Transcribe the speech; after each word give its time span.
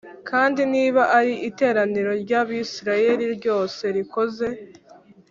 Kandi 0.29 0.61
niba 0.73 1.01
ari 1.19 1.33
iteraniro 1.49 2.11
ry 2.23 2.31
Abisirayeli 2.41 3.25
ryose 3.37 3.81
rikoze 3.95 4.47